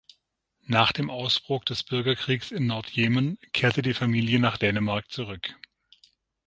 Nach 0.65 0.91
dem 0.93 1.11
Ausbruch 1.11 1.63
des 1.63 1.83
Bürgerkriegs 1.83 2.49
in 2.49 2.65
Nordjemen 2.65 3.37
kehrte 3.53 3.83
die 3.83 3.93
Familie 3.93 4.39
nach 4.39 4.57
Dänemark 4.57 5.11
zurück. 5.11 5.55